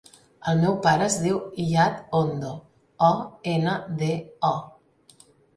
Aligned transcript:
El 0.51 0.61
meu 0.61 0.77
pare 0.85 1.03
es 1.07 1.17
diu 1.25 1.35
Iyad 1.65 1.99
Ondo: 2.21 2.53
o, 3.11 3.13
ena, 3.55 3.77
de, 4.03 4.11
o. 4.55 5.33